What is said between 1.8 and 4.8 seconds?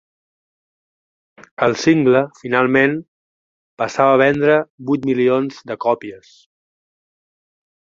single, finalment, passava a vendre